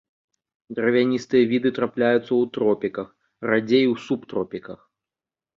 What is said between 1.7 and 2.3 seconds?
трапляюцца